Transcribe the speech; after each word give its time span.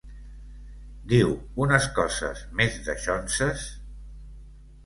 Diu 1.11 1.35
unes 1.65 1.87
coses 1.99 2.43
més 2.61 2.81
daixonses. 2.89 3.71